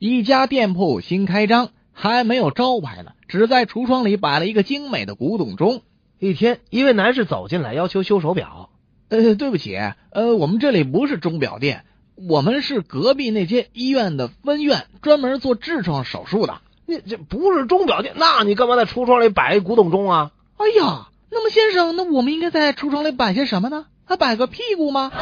[0.00, 5.82] 一家店铺新开张，还没有招牌呢，只在橱窗里摆了一个精美的古董钟。
[6.18, 8.70] 一天，一位男士走进来，要求修手表。
[9.10, 9.76] 呃，对不起，
[10.10, 11.84] 呃，我们这里不是钟表店，
[12.14, 16.62] 我们是隔壁那间医院的分院，专门做痔疮手术的。
[16.86, 20.30] 你这不是钟表店，那你干嘛在橱窗里摆一古董钟啊？
[20.56, 23.84] 哎呀，那么先生，那我们应该在橱窗里摆些什么呢？
[24.06, 25.12] 还摆个屁股吗？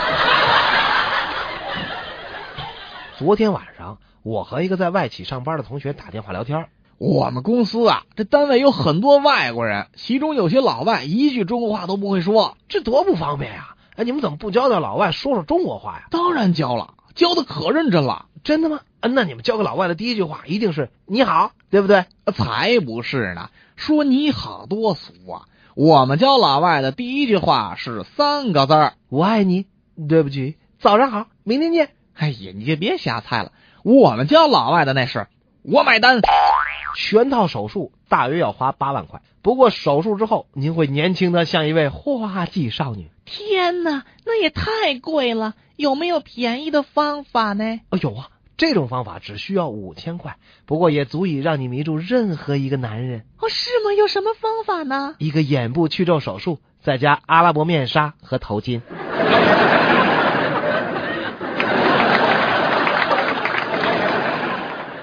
[3.18, 6.66] 昨天晚上，我和一个在外企上班的同学打电话聊天。
[6.98, 13.76] 我们公司啊，这单位有很多外国人，其中有些老外一句中国话都不会说，这多不方便呀！
[13.94, 16.08] 哎，你们怎么不教教老外说说中国话呀？
[16.10, 18.26] 当然教了，教的可认真了。
[18.42, 18.80] 真的吗？
[19.00, 22.04] 那你们教给老外的第一句话一定是你好，对不对？
[22.34, 23.50] 才不是呢！
[23.76, 25.42] 说你好多俗啊！
[25.74, 29.66] 我们教老外的第一句话是三个字儿：我爱你。
[30.08, 31.90] 对不起，早上好，明天见。
[32.14, 33.52] 哎呀，你就别瞎猜了。
[33.82, 35.26] 我们教老外的那是
[35.62, 36.20] 我买单。
[36.96, 43.10] 全套手术大约要花八万块，不过手术之后您会年轻的像一位花季少女。
[43.24, 45.54] 天哪，那也太贵了！
[45.76, 47.80] 有没有便宜的方法呢？
[47.90, 53.26] 哦，有啊，这种方法只需要五千块，不过也足以让你迷住任何一个男人。
[53.38, 53.92] 哦，是吗？
[53.96, 55.14] 有什么方法呢？
[55.18, 58.80] 一个眼部去皱手术，再加阿拉伯面纱和头巾。